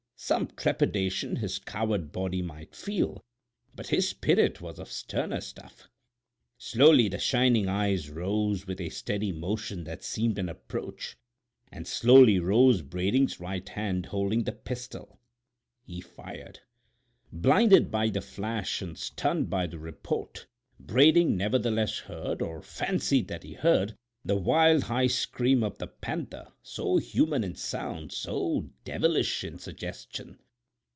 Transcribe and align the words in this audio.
Some 0.23 0.49
trepidation 0.55 1.37
his 1.37 1.57
coward 1.57 2.11
body 2.11 2.43
might 2.43 2.75
feel, 2.75 3.23
but 3.73 3.87
his 3.87 4.07
spirit 4.09 4.61
was 4.61 4.77
of 4.77 4.91
sterner 4.91 5.41
stuff. 5.41 5.89
Slowly 6.59 7.07
the 7.09 7.17
shining 7.17 7.67
eyes 7.67 8.07
rose 8.11 8.67
with 8.67 8.79
a 8.79 8.89
steady 8.89 9.31
motion 9.31 9.83
that 9.85 10.03
seemed 10.03 10.37
an 10.37 10.47
approach, 10.47 11.17
and 11.71 11.87
slowly 11.87 12.37
rose 12.37 12.83
Brading's 12.83 13.39
right 13.39 13.67
hand, 13.67 14.05
holding 14.05 14.43
the 14.43 14.51
pistol. 14.51 15.19
He 15.87 16.01
fired! 16.01 16.59
Blinded 17.31 17.89
by 17.89 18.09
the 18.09 18.21
flash 18.21 18.79
and 18.83 18.95
stunned 18.99 19.49
by 19.49 19.65
the 19.65 19.79
report, 19.79 20.45
Brading 20.79 21.35
nevertheless 21.35 21.97
heard, 21.97 22.43
or 22.43 22.61
fancied 22.61 23.27
that 23.29 23.41
he 23.41 23.53
heard, 23.53 23.95
the 24.23 24.35
wild, 24.35 24.83
high 24.83 25.07
scream 25.07 25.63
of 25.63 25.79
the 25.79 25.87
panther, 25.87 26.47
so 26.61 26.97
human 26.97 27.43
in 27.43 27.55
sound, 27.55 28.11
so 28.11 28.69
devilish 28.85 29.43
in 29.43 29.57
suggestion. 29.57 30.37